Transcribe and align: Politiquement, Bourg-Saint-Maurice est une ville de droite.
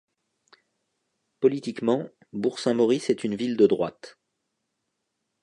Politiquement, 1.41 2.09
Bourg-Saint-Maurice 2.33 3.11
est 3.11 3.23
une 3.23 3.35
ville 3.35 3.55
de 3.55 3.67
droite. 3.67 4.17